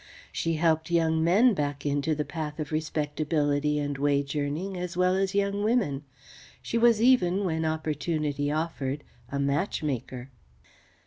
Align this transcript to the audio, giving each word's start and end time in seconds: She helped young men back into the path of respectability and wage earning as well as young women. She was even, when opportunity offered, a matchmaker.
She 0.31 0.55
helped 0.55 0.89
young 0.89 1.23
men 1.23 1.53
back 1.53 1.85
into 1.85 2.15
the 2.15 2.25
path 2.25 2.59
of 2.59 2.71
respectability 2.71 3.77
and 3.77 3.99
wage 3.99 4.35
earning 4.35 4.75
as 4.75 4.97
well 4.97 5.13
as 5.15 5.35
young 5.35 5.61
women. 5.63 6.05
She 6.59 6.75
was 6.75 6.99
even, 6.99 7.45
when 7.45 7.65
opportunity 7.65 8.51
offered, 8.51 9.03
a 9.31 9.37
matchmaker. 9.37 10.31